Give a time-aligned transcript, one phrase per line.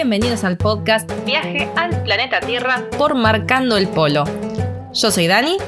[0.00, 4.24] bienvenidos al podcast Viaje al planeta Tierra por Marcando el Polo.
[4.94, 5.58] Yo soy Dani.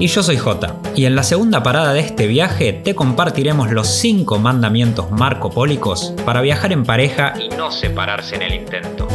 [0.00, 0.76] Y yo soy Jota.
[0.96, 6.40] Y en la segunda parada de este viaje te compartiremos los 5 mandamientos marcopólicos para
[6.40, 9.08] viajar en pareja y no separarse en el intento.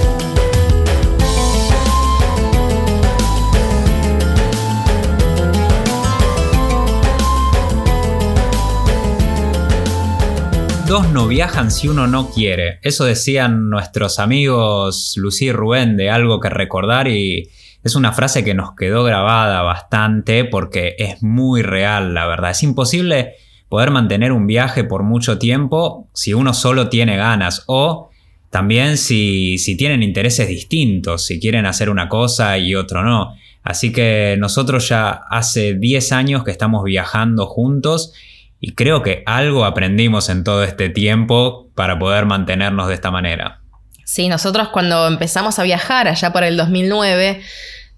[10.87, 12.79] Dos no viajan si uno no quiere.
[12.81, 17.49] Eso decían nuestros amigos Lucy y Rubén de algo que recordar y
[17.83, 22.51] es una frase que nos quedó grabada bastante porque es muy real, la verdad.
[22.51, 23.33] Es imposible
[23.67, 28.09] poder mantener un viaje por mucho tiempo si uno solo tiene ganas o
[28.49, 33.35] también si, si tienen intereses distintos, si quieren hacer una cosa y otro no.
[33.61, 38.13] Así que nosotros ya hace 10 años que estamos viajando juntos
[38.59, 43.61] y creo que algo aprendimos en todo este tiempo para poder mantenernos de esta manera.
[44.03, 47.41] Sí, nosotros cuando empezamos a viajar allá por el 2009,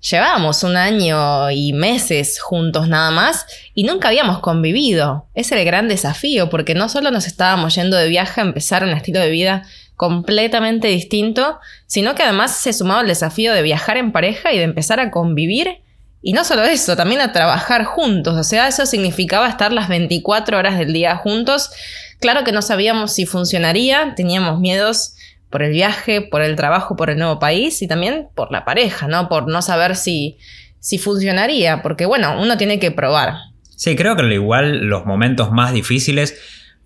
[0.02, 5.28] llevábamos un año y meses juntos nada más y nunca habíamos convivido.
[5.34, 8.90] Es el gran desafío porque no solo nos estábamos yendo de viaje a empezar un
[8.90, 9.64] estilo de vida
[9.96, 14.64] completamente distinto, sino que además se sumaba el desafío de viajar en pareja y de
[14.64, 15.82] empezar a convivir
[16.22, 18.36] y no solo eso, también a trabajar juntos.
[18.36, 21.70] O sea, eso significaba estar las 24 horas del día juntos.
[22.20, 25.14] Claro que no sabíamos si funcionaría, teníamos miedos
[25.50, 29.08] por el viaje, por el trabajo, por el nuevo país y también por la pareja,
[29.08, 29.30] ¿no?
[29.30, 30.38] Por no saber si,
[30.80, 33.36] si funcionaría, porque bueno, uno tiene que probar.
[33.76, 36.38] Sí, creo que al igual los momentos más difíciles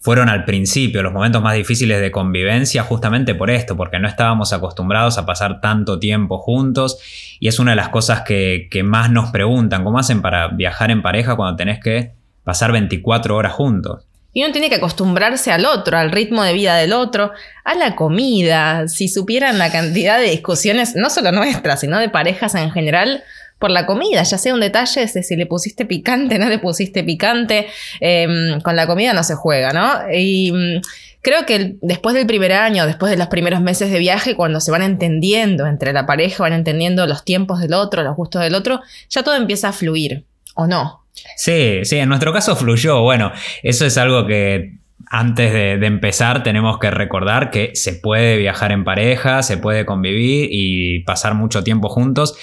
[0.03, 4.51] fueron al principio los momentos más difíciles de convivencia justamente por esto, porque no estábamos
[4.51, 6.99] acostumbrados a pasar tanto tiempo juntos
[7.39, 11.01] y es una de las cosas que, más nos preguntan, ¿cómo hacen para viajar en
[11.01, 12.11] pareja cuando tenés que
[12.43, 14.03] pasar 24 horas juntos?
[14.33, 17.31] Y uno tiene que acostumbrarse al otro, al ritmo de vida del otro,
[17.63, 18.89] a la comida.
[18.89, 23.23] Si supieran la cantidad de discusiones, no solo nuestras, sino de parejas en general,
[23.59, 27.03] por la comida, ya sea un detalle de si le pusiste picante, no le pusiste
[27.03, 27.67] picante,
[27.99, 30.11] em, con la comida no se juega, ¿no?
[30.14, 30.81] Y mm,
[31.21, 34.69] creo que después del primer año, después de los primeros meses de viaje, cuando se
[34.69, 38.81] van entendiendo entre la pareja, van entendiendo los tiempos del otro, los gustos del otro,
[39.09, 40.25] ya todo empieza a fluir,
[40.55, 41.05] ¿o no?
[41.37, 43.02] Sí, sí, en nuestro caso fluyó.
[43.02, 43.31] Bueno,
[43.61, 44.73] eso es algo que
[45.09, 49.86] antes de, de, empezar tenemos que recordar que se puede viajar en pareja, se puede
[49.86, 52.36] convivir y pasar mucho tiempo juntos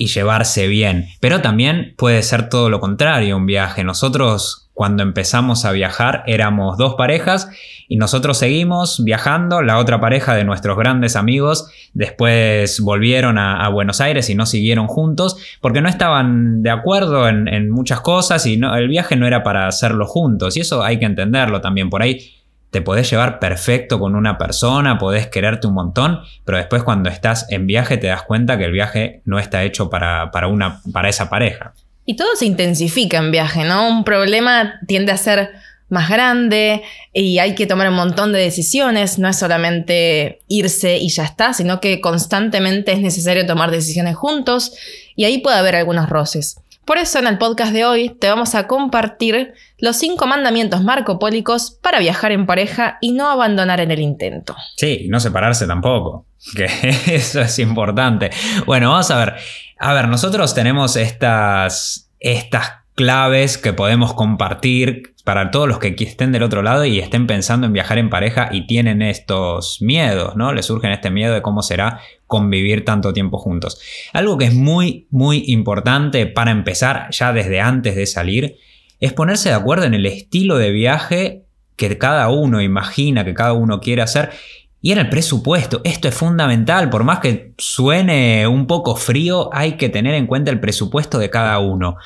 [0.00, 1.10] y llevarse bien.
[1.20, 3.84] Pero también puede ser todo lo contrario, un viaje.
[3.84, 7.50] Nosotros cuando empezamos a viajar éramos dos parejas
[7.86, 14.00] y nosotros seguimos viajando, la otra pareja de nuestros grandes amigos después volvieron a, Buenos
[14.00, 18.74] Aires y no siguieron juntos porque no estaban de acuerdo en, muchas cosas y no,
[18.74, 22.39] el viaje no era para hacerlo juntos y eso hay que entenderlo también por ahí
[22.70, 27.46] te podés llevar perfecto con una persona, podés quererte un montón, pero después cuando estás
[27.50, 31.08] en viaje te das cuenta que el viaje no está hecho para, para, una, para
[31.08, 31.74] esa pareja.
[32.06, 33.88] Y todo se intensifica en viaje, ¿no?
[33.88, 35.50] Un problema tiende a ser
[35.90, 36.82] más grande
[37.12, 41.52] y hay que tomar un montón de decisiones, no es solamente irse y ya está,
[41.52, 44.72] sino que constantemente es necesario tomar decisiones juntos
[45.16, 46.56] y ahí puede haber algunos roces.
[46.84, 51.78] Por eso en el podcast de hoy te vamos a compartir los cinco mandamientos marcopólicos
[51.82, 54.56] para viajar en pareja y no abandonar en el intento.
[54.76, 56.26] Sí, y no separarse tampoco,
[56.56, 56.66] que
[57.06, 58.30] eso es importante.
[58.66, 59.34] Bueno, vamos a ver.
[59.78, 66.32] A ver, nosotros tenemos estas, estas claves que podemos compartir para todos los que estén
[66.32, 70.52] del otro lado y estén pensando en viajar en pareja y tienen estos miedos, ¿no?
[70.52, 73.80] Les surgen este miedo de cómo será convivir tanto tiempo juntos.
[74.12, 78.58] Algo que es muy, muy importante para empezar ya desde antes de salir
[79.00, 81.44] es ponerse de acuerdo en el estilo de viaje
[81.76, 84.28] que cada uno imagina, que cada uno quiere hacer
[84.82, 89.78] y en el presupuesto, esto es fundamental, por más que suene un poco frío, hay
[89.78, 91.96] que tener en cuenta el presupuesto de cada uno.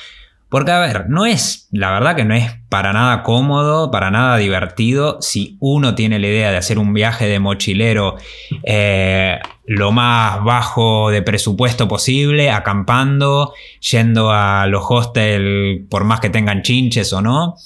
[0.54, 4.36] Porque, a ver, no es, la verdad que no es para nada cómodo, para nada
[4.36, 8.14] divertido, si uno tiene la idea de hacer un viaje de mochilero
[8.62, 16.30] eh, lo más bajo de presupuesto posible, acampando, yendo a los hostels por más que
[16.30, 17.56] tengan chinches o no.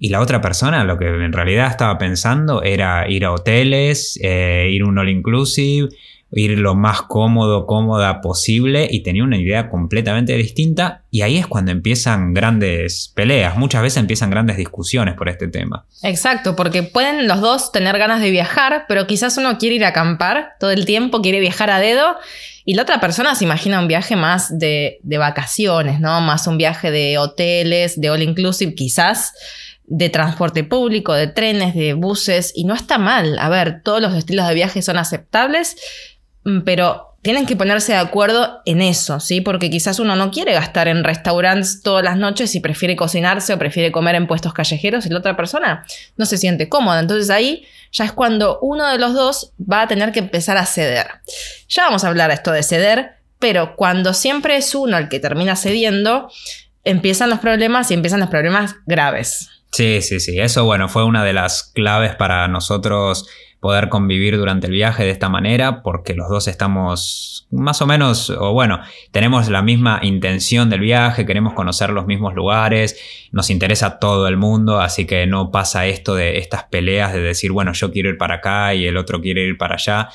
[0.00, 4.68] Y la otra persona lo que en realidad estaba pensando era ir a hoteles, eh,
[4.68, 5.90] ir a un all inclusive,
[6.32, 11.46] ir lo más cómodo, cómoda posible y tenía una idea completamente distinta y ahí es
[11.46, 15.86] cuando empiezan grandes peleas, muchas veces empiezan grandes discusiones por este tema.
[16.02, 19.88] Exacto, porque pueden los dos tener ganas de viajar, pero quizás uno quiere ir a
[19.88, 22.16] acampar todo el tiempo, quiere viajar a dedo
[22.64, 26.20] y la otra persona se imagina un viaje más de, de vacaciones, ¿no?
[26.20, 29.32] Más un viaje de hoteles, de all inclusive quizás
[29.84, 33.38] de transporte público, de trenes, de buses, y no está mal.
[33.38, 35.76] A ver, todos los estilos de viaje son aceptables,
[36.64, 39.40] pero tienen que ponerse de acuerdo en eso, ¿sí?
[39.40, 43.58] Porque quizás uno no quiere gastar en restaurantes todas las noches y prefiere cocinarse o
[43.58, 45.86] prefiere comer en puestos callejeros y la otra persona
[46.16, 46.98] no se siente cómoda.
[46.98, 50.66] Entonces ahí ya es cuando uno de los dos va a tener que empezar a
[50.66, 51.06] ceder.
[51.68, 55.20] Ya vamos a hablar de esto de ceder, pero cuando siempre es uno el que
[55.20, 56.28] termina cediendo,
[56.82, 59.48] empiezan los problemas y empiezan los problemas graves.
[59.70, 60.40] Sí, sí, sí.
[60.40, 63.28] Eso, bueno, fue una de las claves para nosotros
[63.62, 68.28] poder convivir durante el viaje de esta manera, porque los dos estamos más o menos,
[68.28, 68.80] o bueno,
[69.12, 72.98] tenemos la misma intención del viaje, queremos conocer los mismos lugares,
[73.30, 77.52] nos interesa todo el mundo, así que no pasa esto de estas peleas de decir,
[77.52, 80.08] bueno, yo quiero ir para acá y el otro quiere ir para allá.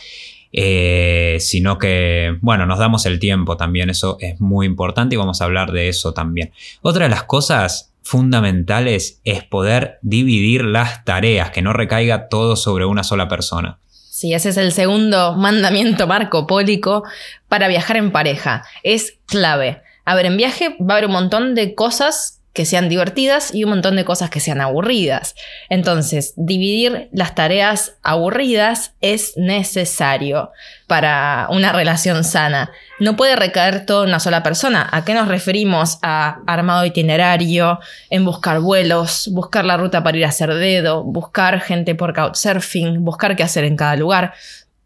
[0.51, 5.41] Eh, sino que, bueno, nos damos el tiempo también, eso es muy importante y vamos
[5.41, 6.51] a hablar de eso también.
[6.81, 12.85] Otra de las cosas fundamentales es poder dividir las tareas, que no recaiga todo sobre
[12.85, 13.79] una sola persona.
[13.89, 17.03] Sí, ese es el segundo mandamiento marcopólico
[17.49, 18.63] para viajar en pareja.
[18.83, 19.81] Es clave.
[20.05, 23.63] A ver, en viaje va a haber un montón de cosas que sean divertidas y
[23.63, 25.35] un montón de cosas que sean aburridas.
[25.69, 30.49] Entonces, dividir las tareas aburridas es necesario
[30.87, 32.71] para una relación sana.
[32.99, 34.89] No puede recaer todo en una sola persona.
[34.91, 35.99] ¿A qué nos referimos?
[36.01, 37.77] A armado itinerario,
[38.09, 43.05] en buscar vuelos, buscar la ruta para ir a hacer dedo, buscar gente por couchsurfing,
[43.05, 44.33] buscar qué hacer en cada lugar.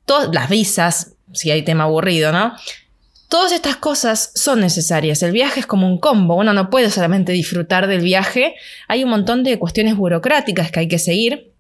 [0.04, 2.54] Todas las visas, si hay tema aburrido, ¿no?
[3.32, 5.24] Todas estas cosas son necesarias.
[5.24, 6.36] El viaje es como un combo.
[6.36, 8.56] Uno no puede solamente disfrutar del viaje.
[8.90, 11.54] Hay un montón de cuestiones burocráticas que hay que seguir.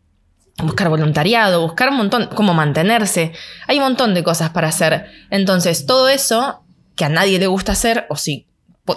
[0.61, 3.31] Buscar voluntariado, buscar un montón, cómo mantenerse.
[3.67, 5.05] Hay un montón de cosas para hacer.
[5.29, 6.61] Entonces, todo eso
[6.97, 8.47] que a nadie le gusta hacer, o si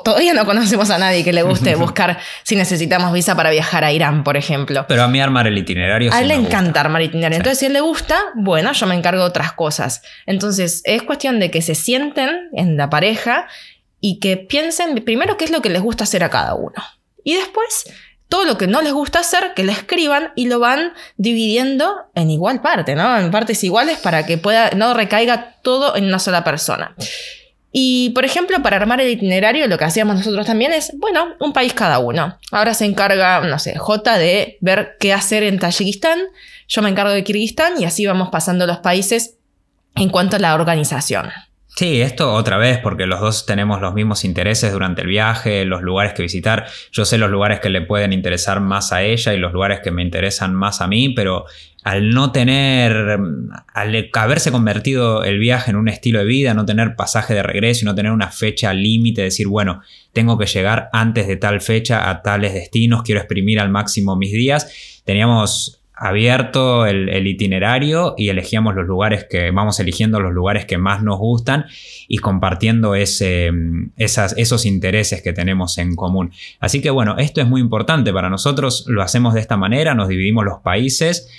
[0.03, 3.93] Todavía no conocemos a nadie que le guste buscar si necesitamos visa para viajar a
[3.93, 4.87] Irán, por ejemplo.
[4.89, 6.13] Pero a mí armar el itinerario.
[6.13, 7.37] A él le encanta armar itinerario.
[7.37, 10.03] Entonces, si él le gusta, bueno, yo me encargo de otras cosas.
[10.27, 13.47] Entonces, es cuestión de que se sienten en la pareja
[14.01, 16.83] y que piensen primero qué es lo que les gusta hacer a cada uno.
[17.23, 17.87] Y después,
[18.29, 22.31] todo lo que no les gusta hacer, que le escriban y lo van dividiendo en
[22.31, 23.19] igual parte, ¿no?
[23.19, 26.95] En partes iguales para que pueda, no recaiga todo en una sola persona.
[27.77, 31.53] Y, por ejemplo, para armar el itinerario, lo que hacíamos nosotros también es, bueno, un
[31.53, 32.39] país cada uno.
[32.53, 36.21] Ahora se encarga, no sé, J de ver qué hacer en Tayikistán,
[36.69, 39.39] yo me encargo de Kirguistán y así vamos pasando los países
[39.97, 41.33] en cuanto a la organización.
[41.77, 45.83] Sí, esto otra vez, porque los dos tenemos los mismos intereses durante el viaje, los
[45.83, 46.67] lugares que visitar.
[46.93, 49.91] Yo sé los lugares que le pueden interesar más a ella y los lugares que
[49.91, 51.47] me interesan más a mí, pero
[51.83, 53.19] al no tener,
[53.75, 57.81] al haberse convertido el viaje en un estilo de vida, no tener pasaje de regreso
[57.83, 59.83] y no tener una fecha límite, decir, bueno,
[60.13, 64.31] tengo que llegar antes de tal fecha a tales destinos, quiero exprimir al máximo mis
[64.31, 70.77] días, teníamos abierto el, itinerario y elegíamos los lugares que vamos eligiendo los lugares que
[70.77, 71.67] más nos gustan
[72.09, 73.51] y compartiendo ese,
[73.97, 76.33] esas, esos intereses que tenemos en común.
[76.59, 80.09] Así que bueno, esto es muy importante para nosotros, lo hacemos de esta manera, nos
[80.09, 81.31] dividimos los países.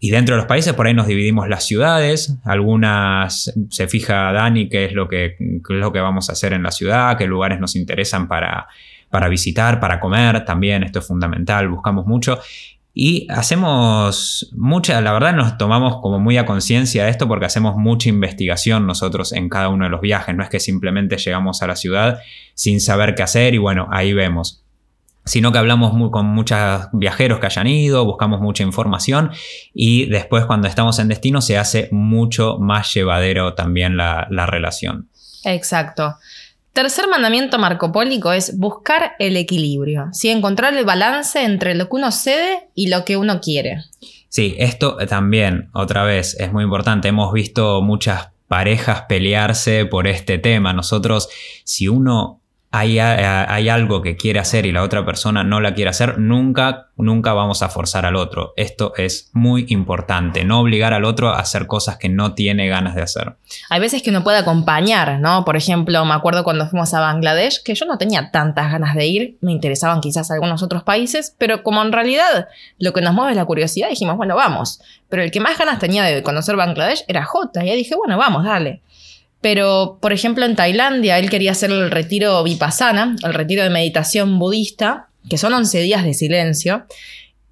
[0.00, 4.68] Y dentro de los países por ahí nos dividimos las ciudades, algunas se fija Dani
[4.68, 7.58] qué es lo que, es lo que vamos a hacer en la ciudad, qué lugares
[7.58, 8.68] nos interesan para,
[9.08, 12.38] para visitar, para comer, también esto es fundamental, buscamos mucho.
[12.96, 17.74] Y hacemos mucha, la verdad nos tomamos como muy a conciencia de esto porque hacemos
[17.76, 20.36] mucha investigación nosotros en cada uno de los viajes.
[20.36, 22.20] No es que simplemente llegamos a la ciudad
[22.54, 24.62] sin saber qué hacer y bueno, ahí vemos.
[25.24, 26.58] Sino que hablamos con muchos
[26.92, 29.32] viajeros que hayan ido, buscamos mucha información
[29.72, 35.08] y después cuando estamos en destino se hace mucho más llevadero también la, la relación.
[35.44, 36.16] Exacto.
[36.74, 40.28] Tercer mandamiento marcopólico es buscar el equilibrio, ¿sí?
[40.30, 43.84] encontrar el balance entre lo que uno cede y lo que uno quiere.
[44.28, 47.06] Sí, esto también, otra vez, es muy importante.
[47.06, 50.72] Hemos visto muchas parejas pelearse por este tema.
[50.72, 51.28] Nosotros,
[51.62, 52.40] si uno
[52.76, 57.32] hay, algo que quiere hacer y la otra persona no la quiere hacer, nunca, nunca
[57.32, 58.52] vamos a forzar al otro.
[58.56, 62.96] Esto es muy importante, no obligar al otro a hacer cosas que no tiene ganas
[62.96, 63.36] de hacer.
[63.70, 65.44] Hay veces que uno puede acompañar, ¿no?
[65.44, 69.06] Por ejemplo, me acuerdo cuando fuimos a Bangladesh, que yo no tenía tantas ganas de
[69.06, 73.32] ir, me interesaban quizás algunos otros países, pero como en realidad lo que nos mueve
[73.32, 74.80] es la curiosidad, dijimos, bueno, vamos.
[75.08, 78.18] Pero el que más ganas tenía de conocer Bangladesh era J, y ahí dije, bueno,
[78.18, 78.82] vamos, dale.
[79.44, 84.38] Pero, por ejemplo, en Tailandia, él quería hacer el retiro vipassana, el retiro de meditación
[84.38, 86.86] budista, que son 11 días de silencio.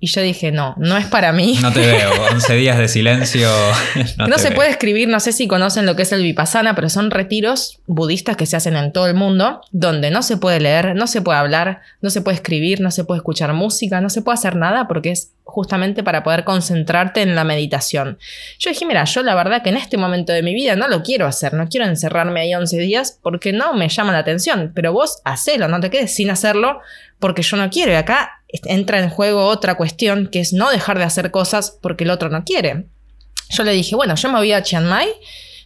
[0.05, 1.57] Y yo dije, no, no es para mí.
[1.63, 3.49] No te veo, 11 días de silencio.
[4.29, 7.11] No, se puede escribir, no sé si conocen lo que es el vipassana, pero son
[7.11, 11.07] retiros budistas que se hacen en todo el mundo, donde no se puede leer, no
[11.07, 14.35] se puede hablar, no se puede escribir, no se puede escuchar música, no se puede
[14.35, 18.19] hacer nada porque es justamente para poder concentrarte en la meditación.
[18.59, 21.03] Yo dije, mira, yo la verdad que en este momento de mi vida no lo
[21.03, 24.93] quiero hacer, no quiero encerrarme ahí 11 días porque no me llama la atención, pero
[24.93, 26.81] vos hacelo, no te quedes sin hacerlo
[27.19, 27.93] porque yo no quiero.
[27.93, 32.05] Y acá entra en juego otra cuestión que es no dejar de hacer cosas porque
[32.05, 32.87] el otro no quiere.
[33.51, 35.09] Yo le dije, bueno, yo me voy a Chiang Mai,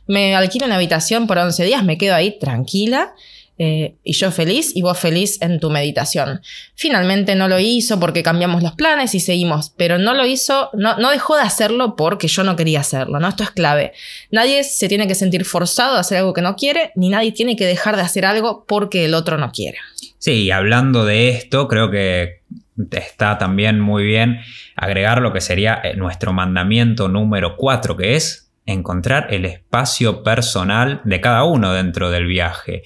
[0.07, 3.15] me alquilo una habitación por 11 días, me quedo ahí tranquila
[3.59, 6.43] eh, y yo feliz y vos feliz en tu meditación.
[6.75, 10.99] Finalmente no lo hizo porque cambiamos los planes y seguimos, pero no lo hizo, no,
[10.99, 13.29] no dejó de hacerlo porque yo no quería hacerlo, ¿no?
[13.29, 13.93] Esto es clave.
[14.31, 17.57] Nadie se tiene que sentir forzado a hacer algo que no quiere, ni nadie tiene
[17.57, 19.79] que dejar de hacer algo porque el otro no quiere.
[20.19, 22.36] Sí, hablando de esto, creo que
[22.91, 24.41] está también muy bien
[24.75, 31.01] agregar lo que sería eh, nuestro mandamiento número 4, que es encontrar el espacio personal
[31.05, 32.83] de cada uno dentro del viaje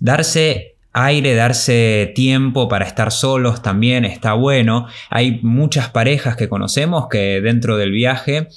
[0.00, 4.88] darse aire, darse tiempo para estar solos también está bueno.
[5.08, 8.48] Hay muchas parejas que conocemos que dentro del viaje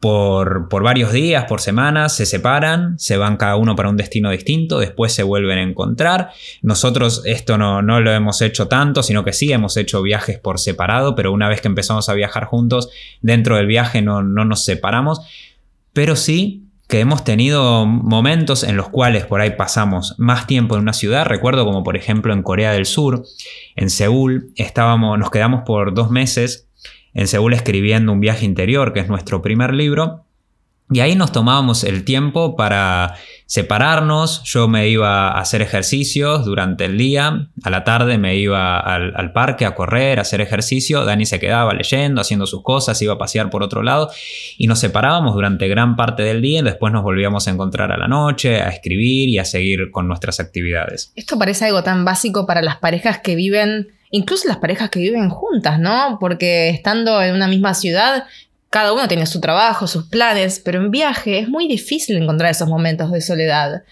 [0.00, 4.30] por, por, varios días, por semanas, se separan, se van cada uno para un destino
[4.30, 6.30] distinto, después se vuelven a encontrar.
[6.62, 10.58] Nosotros esto no, no, lo hemos hecho tanto, sino que sí hemos hecho viajes por
[10.58, 12.88] separado, pero una vez que empezamos a viajar juntos,
[13.20, 15.20] dentro del viaje no, no nos separamos,
[15.92, 20.82] pero sí que hemos tenido momentos en los cuales por ahí pasamos más tiempo en
[20.82, 21.26] una ciudad.
[21.26, 23.22] Recuerdo como por ejemplo en Corea del Sur,
[23.76, 26.69] en Seúl, estábamos, nos quedamos por dos meses
[27.14, 30.24] en Seúl escribiendo un viaje interior, que es nuestro primer libro.
[30.92, 33.14] Y ahí nos tomábamos el tiempo para
[33.46, 34.42] separarnos.
[34.42, 37.48] Yo me iba a hacer ejercicios durante el día.
[37.62, 41.04] A la tarde me iba al, parque a correr, a hacer ejercicio.
[41.04, 44.10] Dani se quedaba leyendo, haciendo sus cosas, iba a pasear por otro lado.
[44.58, 47.96] Y nos separábamos durante gran parte del día y después nos volvíamos a encontrar a
[47.96, 51.12] la noche, a escribir y a seguir con nuestras actividades.
[51.14, 55.28] Esto parece algo tan básico para las parejas que viven incluso las parejas que viven
[55.30, 56.18] juntas, ¿no?
[56.20, 58.24] Porque estando en una misma ciudad
[58.70, 62.68] cada uno tiene su trabajo, sus planes, pero en viaje es muy difícil encontrar esos
[62.68, 63.82] momentos de soledad.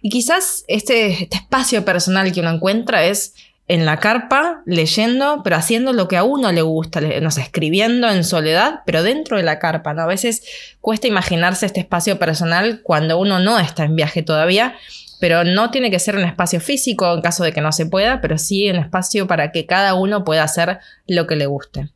[0.00, 3.34] Y quizás este, este, espacio personal que uno encuentra es
[3.66, 8.08] en la carpa, leyendo, pero haciendo lo que a uno le gusta, no sé, escribiendo
[8.08, 10.02] en soledad, pero dentro de la carpa, ¿no?
[10.02, 10.42] A veces
[10.80, 14.76] cuesta imaginarse este espacio personal cuando uno no está en viaje todavía,
[15.20, 18.20] pero no tiene que ser un espacio físico en caso de que no se pueda,
[18.20, 21.90] pero sí un espacio para que cada uno pueda hacer lo que le guste.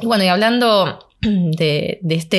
[0.00, 2.36] Y bueno, y hablando de, este,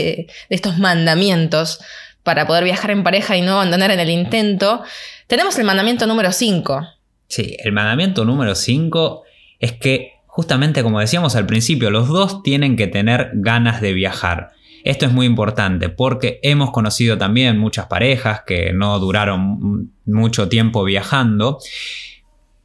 [0.49, 1.79] de estos mandamientos
[2.23, 4.83] para poder viajar en pareja y no abandonar en el intento,
[5.27, 6.87] tenemos el mandamiento número 5.
[7.27, 9.23] Sí, el mandamiento número 5
[9.59, 14.51] es que, justamente como decíamos al principio, los dos tienen que tener ganas de viajar.
[14.83, 20.83] Esto es muy importante porque hemos conocido también muchas parejas que no duraron mucho tiempo
[20.83, 21.59] viajando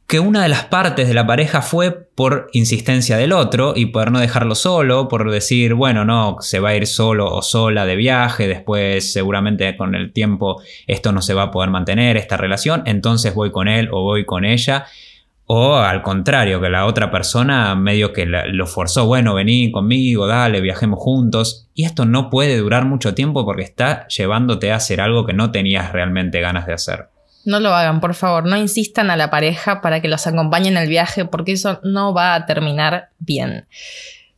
[0.09, 4.11] que una de las partes de la pareja fue por insistencia del otro y por
[4.11, 7.95] no dejarlo solo, por decir, bueno, no, se va a ir solo o sola de
[7.95, 12.81] viaje, después seguramente con el tiempo esto no se va a poder mantener, esta relación,
[12.87, 14.87] entonces voy con él o voy con ella.
[15.51, 20.61] O al contrario, que la otra persona medio que lo forzó, bueno, vení conmigo, dale,
[20.61, 21.67] viajemos juntos.
[21.73, 25.49] Y esto no puede durar mucho tiempo porque está llevándote a hacer algo que no
[25.49, 27.07] tenías realmente ganas de hacer.
[27.45, 28.45] No lo hagan, por favor.
[28.45, 32.13] No insistan a la pareja para que los acompañen en el viaje porque eso no
[32.13, 33.65] va a terminar bien.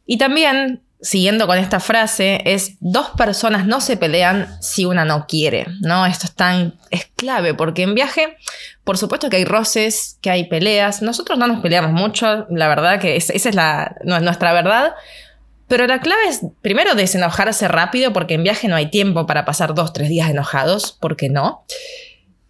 [0.05, 5.25] Y también, siguiendo con esta frase, es dos personas no se pelean si una no
[5.27, 6.05] quiere, ¿no?
[6.05, 8.37] Esto es tan es clave porque en viaje,
[8.83, 11.01] por supuesto que hay roces, que hay peleas.
[11.01, 14.93] Nosotros no nos peleamos mucho, la verdad que esa es la, nuestra verdad.
[15.67, 19.73] Pero la clave es, primero, desenojarse rápido, porque en viaje no hay tiempo para pasar
[19.73, 21.65] dos, tres días enojados, porque no.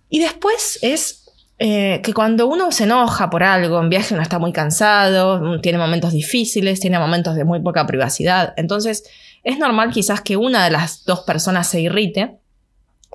[0.10, 1.21] Y después es
[1.64, 5.78] eh, que cuando uno se enoja por algo, en viaje uno está muy cansado, tiene
[5.78, 8.56] momentos difíciles, tiene momentos de muy poca privacidad.
[8.58, 9.04] Entonces
[9.44, 12.38] es normal quizás que una de las dos personas se irrite.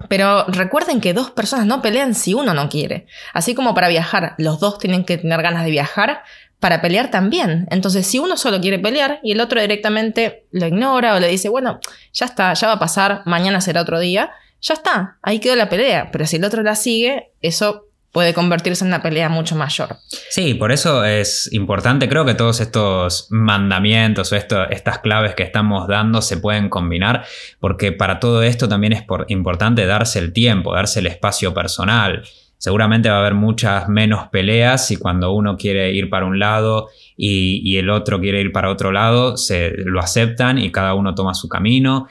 [0.09, 3.07] Pero recuerden que dos personas no pelean si uno no quiere.
[3.33, 6.21] Así como para viajar, los dos tienen que tener ganas de viajar,
[6.61, 7.67] para pelear también.
[7.71, 11.49] Entonces, si uno solo quiere pelear y el otro directamente lo ignora o le dice,
[11.49, 11.81] bueno,
[12.13, 15.69] ya está, ya va a pasar, mañana será otro día, ya está, ahí quedó la
[15.69, 16.11] pelea.
[16.13, 17.86] Pero si el otro la sigue, eso
[18.17, 19.99] puede convertirse en una pelea mucho mayor.
[20.31, 25.87] Sí, por eso es importante, creo que todos estos mandamientos o estas claves que estamos
[25.87, 27.27] dando se pueden combinar,
[27.61, 32.23] porque para todo esto también es importante darse el tiempo, darse el espacio personal.
[32.57, 36.89] seguramente va a haber muchas menos peleas y cuando uno quiere ir para un lado
[37.19, 41.35] y, el otro quiere ir para otro lado, se lo aceptan y cada uno toma
[41.35, 42.09] su camino.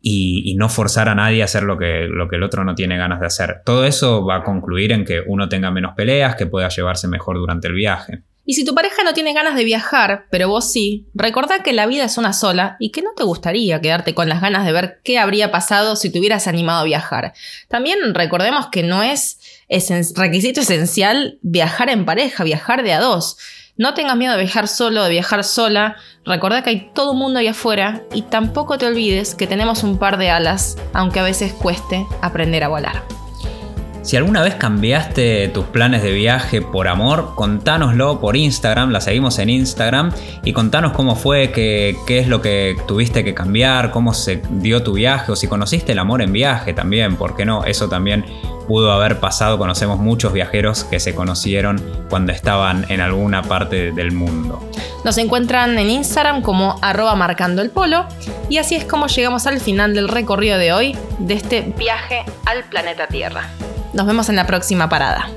[0.00, 2.96] Y, no forzar a nadie a hacer lo que, lo que el otro no tiene
[2.96, 3.62] ganas de hacer.
[3.64, 7.36] Todo eso va a concluir en que uno tenga menos peleas, que pueda llevarse mejor
[7.36, 8.22] durante el viaje.
[8.50, 11.84] Y si tu pareja no tiene ganas de viajar, pero vos sí, recordá que la
[11.84, 15.00] vida es una sola y que no te gustaría quedarte con las ganas de ver
[15.04, 17.34] qué habría pasado si te hubieras animado a viajar.
[17.68, 19.37] También recordemos que no es
[20.14, 23.36] requisito esencial viajar en pareja, viajar de a dos.
[23.76, 25.96] No tengas miedo de viajar solo, de viajar sola.
[26.24, 29.98] Recordá que hay todo un mundo ahí afuera y tampoco te olvides que tenemos un
[29.98, 33.04] par de alas, aunque a veces cueste aprender a volar.
[34.02, 39.38] Si alguna vez cambiaste tus planes de viaje por amor, contánoslo por Instagram, la seguimos
[39.38, 40.12] en Instagram,
[40.44, 44.82] y contanos cómo fue, qué, qué es lo que tuviste que cambiar, cómo se dio
[44.82, 47.64] tu viaje, o si conociste el amor en viaje también, ¿por qué no?
[47.64, 48.24] Eso también
[48.68, 54.12] pudo haber pasado, conocemos muchos viajeros que se conocieron cuando estaban en alguna parte del
[54.12, 54.62] mundo.
[55.04, 58.06] Nos encuentran en Instagram como arroba marcando el polo
[58.48, 62.64] y así es como llegamos al final del recorrido de hoy de este viaje al
[62.64, 63.48] planeta Tierra.
[63.94, 65.28] Nos vemos en la próxima parada.